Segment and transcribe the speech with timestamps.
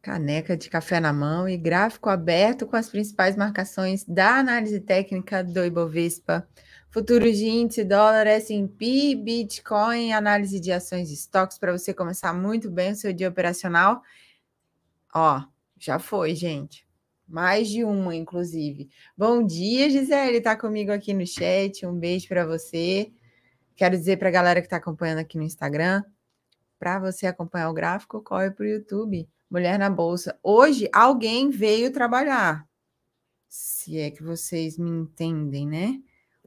[0.00, 5.42] Caneca de café na mão e gráfico aberto com as principais marcações da análise técnica
[5.42, 6.48] do Ibovespa,
[6.88, 12.70] futuros de índice, dólar, S&P, Bitcoin, análise de ações e estoques para você começar muito
[12.70, 14.00] bem o seu dia operacional.
[15.12, 15.42] Ó,
[15.76, 16.86] já foi, gente.
[17.26, 18.88] Mais de uma, inclusive.
[19.16, 21.84] Bom dia, Gisele, está comigo aqui no chat.
[21.84, 23.10] Um beijo para você.
[23.74, 26.04] Quero dizer para a galera que está acompanhando aqui no Instagram,
[26.78, 30.38] para você acompanhar o gráfico, corre para o YouTube Mulher na Bolsa.
[30.42, 32.68] Hoje alguém veio trabalhar.
[33.48, 36.00] Se é que vocês me entendem, né?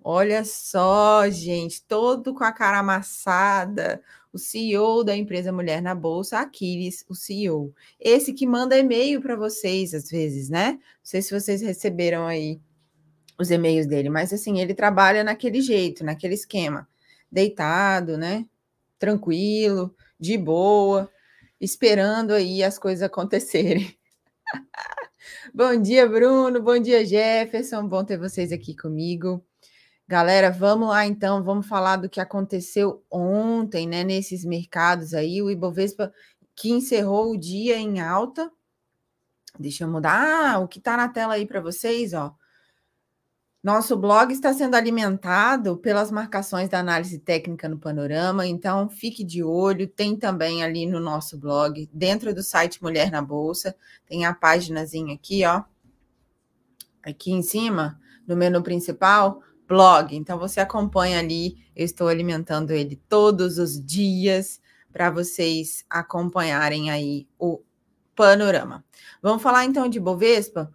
[0.04, 4.02] Olha só, gente, todo com a cara amassada.
[4.32, 7.74] O CEO da empresa Mulher na Bolsa, Aquiles, o CEO.
[8.00, 10.74] Esse que manda e-mail para vocês, às vezes, né?
[10.74, 12.62] Não sei se vocês receberam aí
[13.38, 16.88] os e-mails dele, mas assim, ele trabalha naquele jeito, naquele esquema.
[17.32, 18.46] Deitado, né?
[19.00, 21.10] Tranquilo, de boa
[21.62, 23.96] esperando aí as coisas acontecerem.
[25.54, 26.60] bom dia, Bruno.
[26.60, 27.88] Bom dia, Jefferson.
[27.88, 29.46] Bom ter vocês aqui comigo.
[30.08, 35.50] Galera, vamos lá então, vamos falar do que aconteceu ontem, né, nesses mercados aí, o
[35.50, 36.12] Ibovespa
[36.54, 38.52] que encerrou o dia em alta.
[39.58, 42.36] Deixa eu mudar ah, o que está na tela aí para vocês, ó.
[43.64, 49.44] Nosso blog está sendo alimentado pelas marcações da análise técnica no panorama, então fique de
[49.44, 49.88] olho.
[49.88, 53.76] Tem também ali no nosso blog, dentro do site Mulher na Bolsa,
[54.08, 55.64] tem a páginazinha aqui, ó.
[57.04, 60.16] Aqui em cima, no menu principal, blog.
[60.16, 64.60] Então você acompanha ali, eu estou alimentando ele todos os dias
[64.92, 67.62] para vocês acompanharem aí o
[68.16, 68.84] panorama.
[69.22, 70.74] Vamos falar então de Bovespa,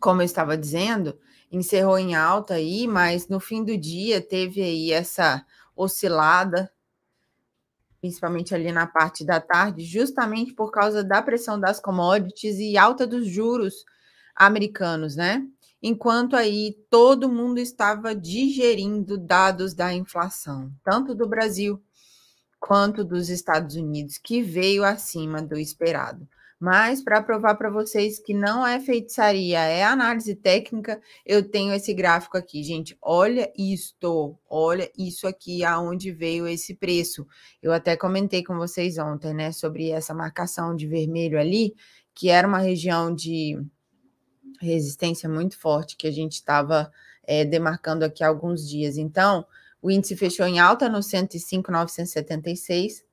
[0.00, 1.18] como eu estava dizendo,
[1.50, 6.70] encerrou em alta aí, mas no fim do dia teve aí essa oscilada,
[8.00, 13.06] principalmente ali na parte da tarde, justamente por causa da pressão das commodities e alta
[13.06, 13.84] dos juros
[14.34, 15.46] americanos, né?
[15.82, 21.82] Enquanto aí todo mundo estava digerindo dados da inflação, tanto do Brasil
[22.58, 26.28] quanto dos Estados Unidos, que veio acima do esperado.
[26.60, 31.94] Mas para provar para vocês que não é feitiçaria, é análise técnica, eu tenho esse
[31.94, 32.98] gráfico aqui, gente.
[33.00, 37.26] Olha isto, olha isso aqui, aonde veio esse preço.
[37.62, 41.74] Eu até comentei com vocês ontem, né, sobre essa marcação de vermelho ali,
[42.14, 43.58] que era uma região de
[44.60, 46.92] resistência muito forte que a gente estava
[47.26, 48.98] é, demarcando aqui há alguns dias.
[48.98, 49.46] Então,
[49.80, 53.08] o índice fechou em alta no 105,976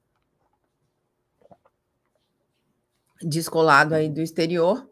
[3.22, 4.89] descolado aí do exterior,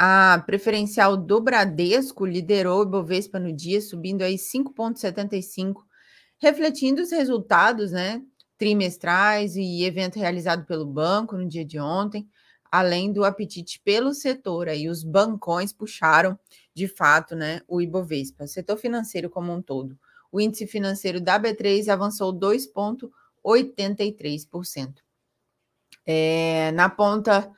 [0.00, 5.82] A preferencial do Bradesco liderou o Ibovespa no dia, subindo aí 5,75,
[6.38, 8.22] refletindo os resultados né,
[8.56, 12.28] trimestrais e evento realizado pelo banco no dia de ontem
[12.70, 14.68] além do apetite pelo setor.
[14.68, 16.38] Aí os bancões puxaram,
[16.74, 19.98] de fato, né, o Ibovespa, o setor financeiro como um todo.
[20.30, 24.94] O índice financeiro da B3 avançou 2,83%.
[26.06, 27.50] É, na ponta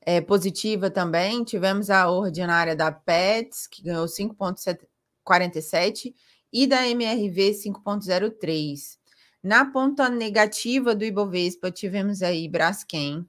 [0.00, 6.14] é, positiva também, tivemos a ordinária da PETS, que ganhou 5,47%,
[6.52, 8.98] e da MRV 5,03%.
[9.42, 13.26] Na ponta negativa do Ibovespa, tivemos aí Braskem,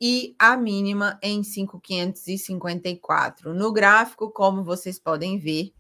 [0.00, 3.52] e a mínima em 5,554.
[3.55, 5.72] No gráfico, como vocês podem ver,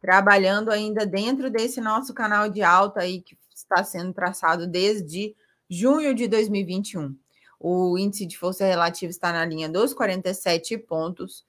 [0.00, 5.34] trabalhando ainda dentro desse nosso canal de alta aí que está sendo traçado desde
[5.68, 7.16] junho de 2021.
[7.60, 11.44] O índice de força relativa está na linha dos 47 pontos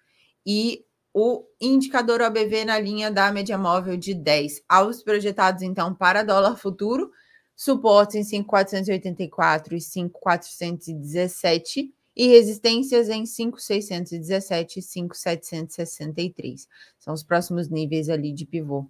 [0.46, 4.64] e o indicador OBV na linha da média móvel de 10.
[4.68, 7.12] Alvos projetados, então, para dólar futuro,
[7.56, 16.68] suportes em 5,484 e 5,417 e resistências em 5,617 e 5,763.
[17.00, 18.86] São os próximos níveis ali de pivô.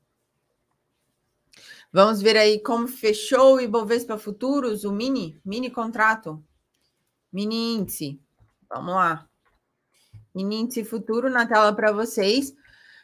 [1.92, 6.42] Vamos ver aí como fechou o Ibovespa Futuros, o mini, mini contrato,
[7.30, 8.18] mini índice.
[8.66, 9.28] Vamos lá.
[10.34, 12.58] Mini índice futuro na tela para vocês.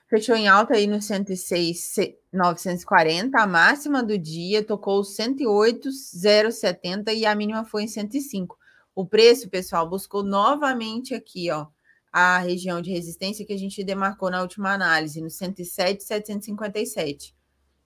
[0.08, 3.40] Fechou em alta aí no 106,940.
[3.40, 8.56] A máxima do dia tocou 108,070 e a mínima foi em 105.
[8.94, 11.66] O preço, pessoal, buscou novamente aqui, ó,
[12.12, 17.36] a região de resistência que a gente demarcou na última análise, no 107,757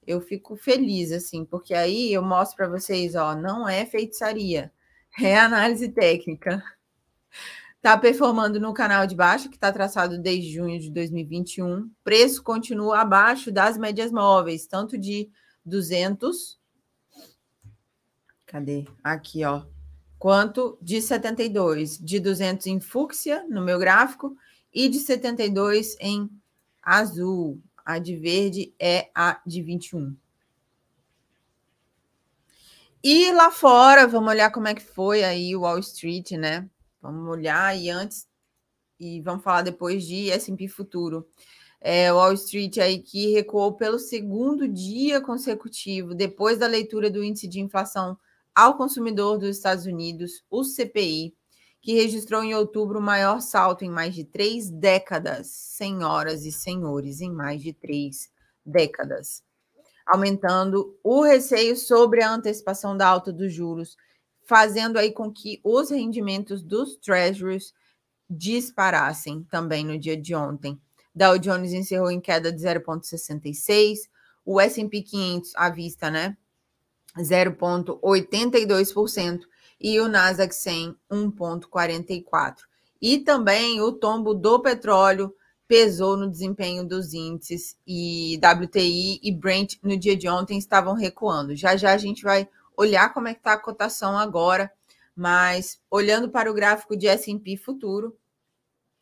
[0.06, 4.73] eu fico feliz, assim, porque aí eu mostro para vocês, ó, não é feitiçaria,
[5.20, 6.62] é análise técnica.
[7.80, 11.90] Está performando no canal de baixo, que está traçado desde junho de 2021.
[12.04, 15.30] Preço continua abaixo das médias móveis, tanto de
[15.64, 16.60] 200.
[18.44, 18.86] Cadê?
[19.02, 19.62] Aqui, ó.
[20.18, 21.96] Quanto de 72.
[21.96, 24.36] De 200 em fúcsia, no meu gráfico,
[24.74, 26.30] e de 72 em
[26.82, 27.62] azul.
[27.82, 30.14] A de verde é a de 21.
[33.02, 36.68] E lá fora, vamos olhar como é que foi aí o Wall Street, né?
[37.00, 38.29] Vamos olhar e antes
[38.99, 41.26] e vamos falar depois de S&P futuro.
[41.81, 47.49] É, Wall Street aí que recuou pelo segundo dia consecutivo depois da leitura do índice
[47.49, 48.19] de inflação
[48.55, 51.35] ao consumidor dos Estados Unidos, o CPI,
[51.81, 57.23] que registrou em outubro o maior salto em mais de três décadas, senhoras e senhores,
[57.23, 58.31] em mais de três
[58.64, 59.43] décadas,
[60.06, 63.97] aumentando o receio sobre a antecipação da alta dos juros,
[64.50, 67.73] fazendo aí com que os rendimentos dos treasuries
[68.29, 70.76] disparassem também no dia de ontem.
[71.14, 73.99] Dow Jones encerrou em queda de 0,66,
[74.44, 76.37] o S&P 500 à vista, né?
[77.17, 79.43] 0,82%,
[79.81, 82.56] e o Nasdaq 100 1,44.
[83.00, 85.32] E também o tombo do petróleo
[85.69, 91.55] pesou no desempenho dos índices e WTI e Brent no dia de ontem estavam recuando.
[91.55, 92.49] Já já a gente vai
[92.80, 94.72] olhar como é que está a cotação agora,
[95.14, 98.18] mas olhando para o gráfico de S&P futuro,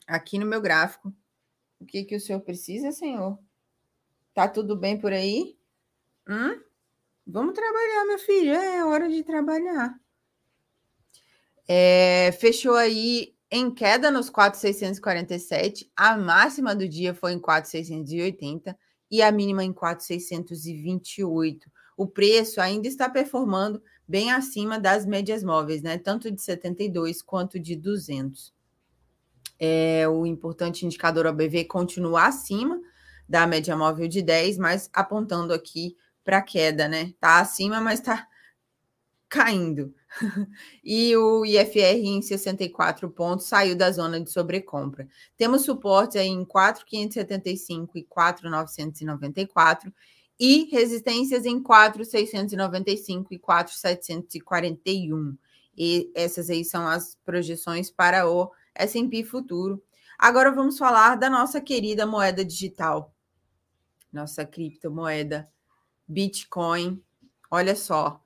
[0.05, 1.15] aqui no meu gráfico,
[1.79, 3.39] o que que o senhor precisa, senhor?
[4.35, 5.57] Tá tudo bem por aí?
[6.29, 6.61] Hum?
[7.25, 9.95] Vamos trabalhar, meu filho, é hora de trabalhar.
[11.69, 15.89] É, fechou aí em queda nos 4,647.
[15.95, 18.77] A máxima do dia foi em 4,680
[19.11, 21.71] e a mínima em 4,628.
[21.99, 25.99] O preço ainda está performando bem acima das médias móveis, né?
[25.99, 28.55] Tanto de 72 quanto de 200.
[29.59, 32.81] É, o importante indicador OBV continua acima
[33.29, 37.15] da média móvel de 10, mas apontando aqui para queda, né?
[37.19, 38.29] Tá acima, mas está
[39.29, 39.93] caindo.
[40.85, 45.09] e o IFR em 64 pontos saiu da zona de sobrecompra.
[45.37, 49.93] Temos suporte aí em 4,575 e 4,994
[50.39, 55.37] e resistências em 4,695 e 4,741.
[55.77, 59.83] E essas aí são as projeções para o S&P futuro.
[60.19, 63.15] Agora vamos falar da nossa querida moeda digital,
[64.13, 65.49] nossa criptomoeda
[66.07, 67.03] Bitcoin.
[67.51, 68.21] Olha só,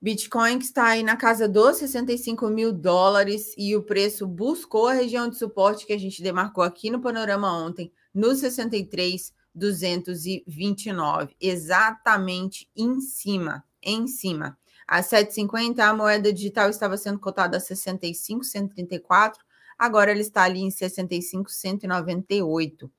[0.00, 4.94] Bitcoin que está aí na casa dos 65 mil dólares e o preço buscou a
[4.94, 12.70] região de suporte que a gente demarcou aqui no panorama ontem, nos 63 229, exatamente
[12.74, 14.58] em cima, em cima.
[14.86, 19.44] A 7,50 a moeda digital estava sendo cotada a 65, 134,
[19.78, 22.90] agora ela está ali em 65, 198.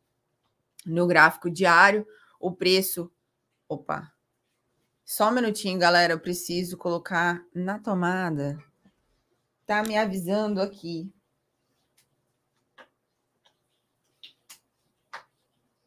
[0.85, 2.05] No gráfico diário,
[2.39, 3.11] o preço,
[3.67, 4.11] opa.
[5.05, 8.57] Só um minutinho, galera, eu preciso colocar na tomada.
[9.65, 11.13] Tá me avisando aqui.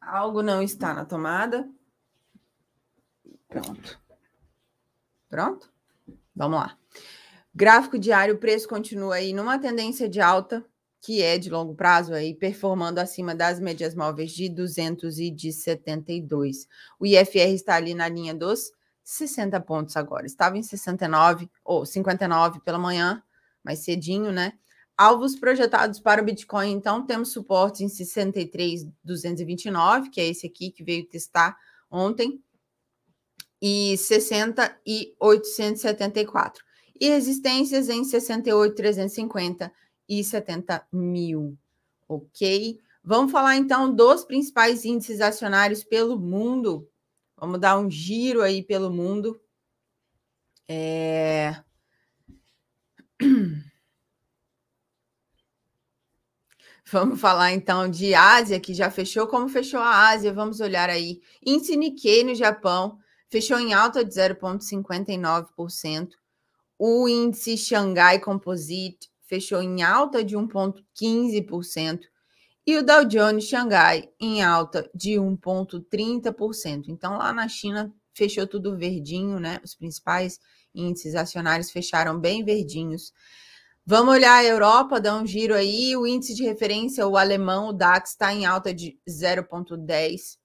[0.07, 1.69] Algo não está na tomada.
[3.49, 4.01] Pronto.
[5.29, 5.69] Pronto?
[6.35, 6.79] Vamos lá.
[7.53, 10.65] Gráfico diário, o preço continua aí numa tendência de alta,
[11.01, 15.53] que é de longo prazo aí, performando acima das médias móveis de 200 e de
[15.53, 16.69] 72.
[17.01, 18.71] O IFR está ali na linha dos
[19.03, 20.25] 60 pontos agora.
[20.25, 23.23] Estava em 69 ou 59 pela manhã,
[23.65, 24.53] mais cedinho, né?
[24.97, 30.83] Alvos projetados para o Bitcoin, então, temos suporte em 63,229, que é esse aqui que
[30.83, 31.59] veio testar
[31.91, 32.43] ontem.
[33.61, 36.65] e 60 e 874.
[36.99, 39.73] E resistências em 68, 350
[40.09, 41.57] e 70 mil.
[42.09, 42.79] Ok?
[43.03, 46.89] Vamos falar então dos principais índices acionários pelo mundo.
[47.37, 49.41] Vamos dar um giro aí pelo mundo.
[50.69, 51.57] É...
[56.89, 59.27] Vamos falar então de Ásia, que já fechou.
[59.27, 60.33] Como fechou a Ásia?
[60.33, 61.21] Vamos olhar aí.
[61.45, 62.97] Índice Nikkei no Japão
[63.29, 66.11] fechou em alta de 0,59%.
[66.79, 72.03] O índice Xangai Composite fechou em alta de 1,15%.
[72.65, 76.85] E o Dow Jones Xangai em alta de 1,30%.
[76.89, 79.59] Então, lá na China, fechou tudo verdinho, né?
[79.65, 80.39] Os principais
[80.73, 83.13] índices acionários fecharam bem verdinhos.
[83.89, 85.97] Vamos olhar a Europa, dar um giro aí.
[85.97, 90.39] O índice de referência, o alemão, o DAX, está em alta de 0,10.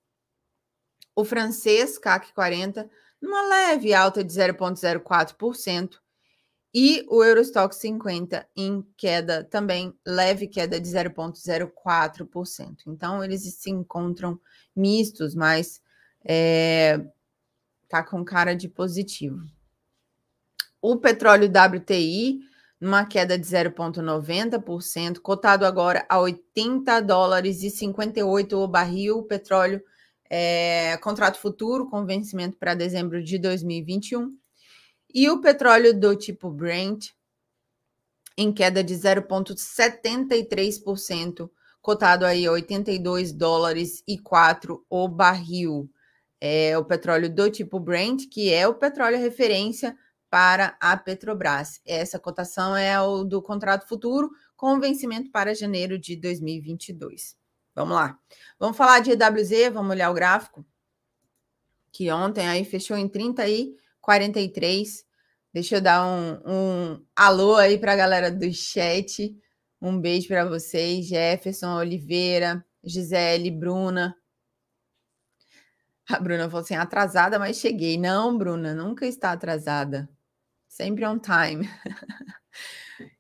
[1.16, 2.88] O francês, CAC 40,
[3.20, 5.96] numa leve alta de 0,04%.
[6.72, 12.84] E o Eurostock 50 em queda também, leve queda de 0,04%.
[12.86, 14.40] Então, eles se encontram
[14.76, 15.82] mistos, mas
[16.24, 17.04] é,
[17.90, 19.44] tá com cara de positivo.
[20.80, 22.51] O petróleo WTI,
[22.82, 29.20] numa queda de 0,90%, cotado agora a 80 dólares e 58 o barril.
[29.20, 29.84] O petróleo
[30.28, 34.36] é, contrato futuro com vencimento para dezembro de 2021.
[35.14, 37.10] E o petróleo do tipo Brent
[38.36, 45.88] em queda de 0,73%, cotado aí a 82 dólares e 4 o barril.
[46.40, 49.96] É o petróleo do tipo Brent, que é o petróleo referência
[50.32, 51.82] para a Petrobras.
[51.86, 57.36] Essa cotação é o do contrato futuro com vencimento para janeiro de 2022.
[57.76, 58.18] Vamos lá.
[58.58, 60.66] Vamos falar de EWZ, vamos olhar o gráfico.
[61.92, 65.06] Que ontem aí fechou em 30 e 43.
[65.54, 69.38] Deixa eu dar um, um alô aí para a galera do chat.
[69.82, 74.16] Um beijo para vocês, Jefferson, Oliveira, Gisele, Bruna.
[76.08, 77.98] A Bruna falou assim: atrasada, mas cheguei.
[77.98, 80.10] Não, Bruna, nunca está atrasada.
[80.72, 81.70] Sempre on time.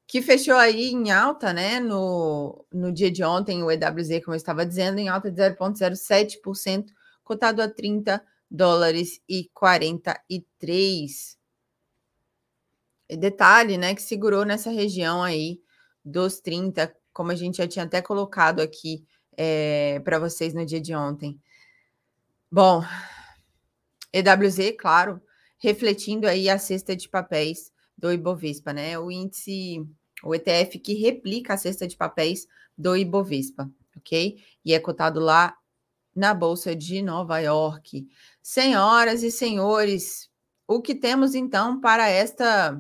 [0.07, 1.81] que fechou aí em alta, né?
[1.81, 6.85] No, no dia de ontem, o EWZ, como eu estava dizendo, em alta de 0,07%,
[7.25, 11.37] cotado a 30 dólares e 43.
[13.09, 15.61] E detalhe, né, que segurou nessa região aí
[16.05, 19.05] dos 30, como a gente já tinha até colocado aqui
[19.35, 21.37] é, para vocês no dia de ontem.
[22.49, 22.81] Bom,
[24.13, 25.21] EWZ, claro,
[25.61, 28.99] refletindo aí a cesta de papéis do Ibovespa, né?
[28.99, 29.87] O índice
[30.23, 34.37] o ETF que replica a cesta de papéis do Ibovespa, ok?
[34.63, 35.55] E é cotado lá
[36.15, 38.07] na Bolsa de Nova York.
[38.41, 40.29] Senhoras e senhores,
[40.67, 42.79] o que temos então para esta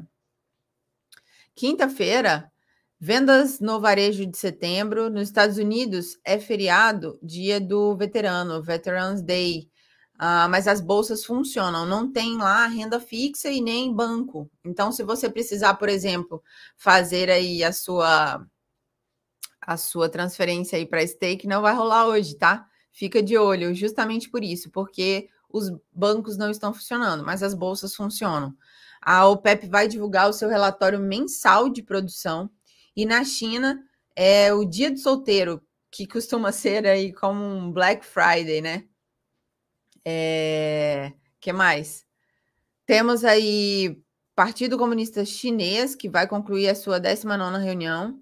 [1.55, 2.51] quinta-feira?
[2.99, 5.09] Vendas no varejo de setembro.
[5.09, 9.70] Nos Estados Unidos é feriado, dia do veterano, Veterans Day.
[10.21, 14.47] Uh, mas as bolsas funcionam, não tem lá renda fixa e nem banco.
[14.63, 16.43] Então, se você precisar, por exemplo,
[16.77, 18.45] fazer aí a sua
[19.59, 22.67] a sua transferência aí para stake, não vai rolar hoje, tá?
[22.91, 27.95] Fica de olho, justamente por isso, porque os bancos não estão funcionando, mas as bolsas
[27.95, 28.55] funcionam.
[29.01, 32.49] A OPEP vai divulgar o seu relatório mensal de produção
[32.95, 33.83] e na China
[34.15, 35.61] é o dia do solteiro,
[35.91, 38.85] que costuma ser aí como um Black Friday, né?
[40.05, 42.05] É, que mais?
[42.85, 44.01] Temos aí
[44.35, 48.21] Partido Comunista Chinês, que vai concluir a sua 19ª reunião.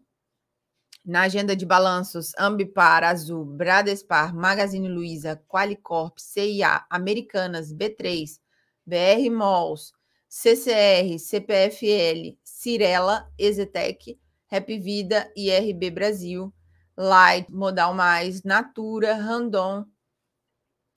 [1.05, 8.39] Na agenda de balanços, Ambipar, Azul, Bradespar, Magazine Luiza, Qualicorp, CIA, Americanas, B3,
[8.85, 9.93] BR Malls,
[10.27, 16.53] CCR, CPFL, Cirela, Exetec, Rap Vida e RB Brasil,
[16.97, 19.85] Light, Modal Mais, Natura, Randon,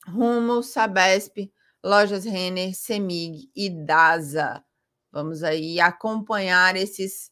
[0.07, 1.51] Rumo, Sabesp,
[1.83, 4.63] Lojas Renner, Semig e Daza.
[5.11, 7.31] Vamos aí acompanhar esses,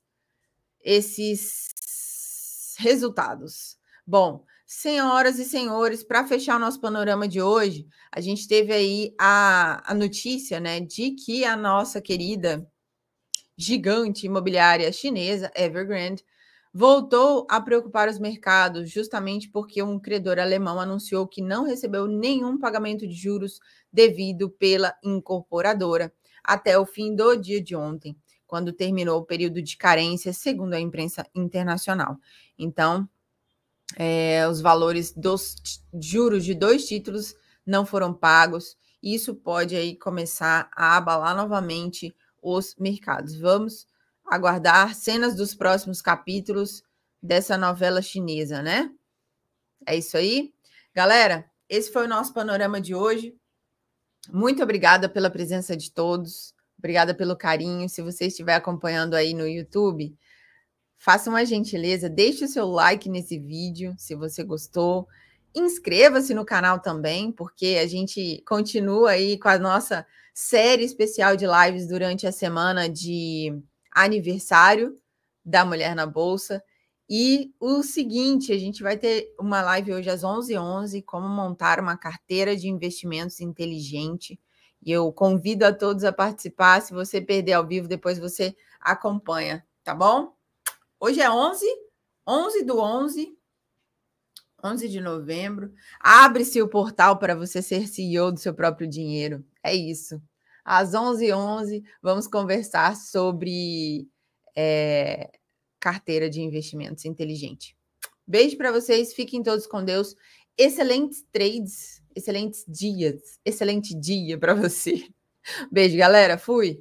[0.84, 3.78] esses resultados.
[4.06, 9.16] Bom, senhoras e senhores, para fechar o nosso panorama de hoje, a gente teve aí
[9.20, 12.68] a, a notícia né, de que a nossa querida
[13.58, 16.24] gigante imobiliária chinesa, Evergrande,
[16.74, 22.58] voltou a preocupar os mercados, justamente porque um credor alemão anunciou que não recebeu nenhum
[22.58, 23.60] pagamento de juros
[23.92, 26.14] devido pela incorporadora
[26.44, 28.16] até o fim do dia de ontem,
[28.48, 32.18] quando terminou o período de carência, segundo a imprensa internacional.
[32.58, 33.08] Então,
[33.98, 35.56] é, os valores dos
[35.94, 37.36] juros de dois títulos
[37.66, 43.36] não foram pagos isso pode aí começar a abalar novamente os mercados.
[43.36, 43.88] Vamos
[44.32, 46.82] aguardar cenas dos próximos capítulos
[47.22, 48.90] dessa novela chinesa, né?
[49.86, 50.54] É isso aí.
[50.96, 53.36] Galera, esse foi o nosso panorama de hoje.
[54.32, 56.56] Muito obrigada pela presença de todos.
[56.80, 57.90] Obrigada pelo carinho.
[57.90, 60.16] Se você estiver acompanhando aí no YouTube,
[60.98, 65.10] faça uma gentileza, deixe o seu like nesse vídeo, se você gostou.
[65.54, 71.46] Inscreva-se no canal também, porque a gente continua aí com a nossa série especial de
[71.46, 73.62] lives durante a semana de
[73.92, 74.96] aniversário
[75.44, 76.64] da Mulher na Bolsa.
[77.10, 81.80] E o seguinte, a gente vai ter uma live hoje às 11h11, 11, como montar
[81.80, 84.40] uma carteira de investimentos inteligente.
[84.82, 86.82] E eu convido a todos a participar.
[86.82, 90.34] Se você perder ao vivo, depois você acompanha, tá bom?
[91.00, 91.66] Hoje é 11,
[92.26, 93.38] 11 do 11,
[94.64, 95.74] 11 de novembro.
[96.00, 99.44] Abre-se o portal para você ser CEO do seu próprio dinheiro.
[99.62, 100.22] É isso.
[100.64, 104.08] Às 11h11, 11, vamos conversar sobre
[104.56, 105.32] é,
[105.80, 107.76] carteira de investimentos inteligente.
[108.26, 110.16] Beijo para vocês, fiquem todos com Deus.
[110.58, 115.08] Excelentes trades, excelentes dias, excelente dia para você.
[115.72, 116.38] Beijo, galera.
[116.38, 116.80] Fui.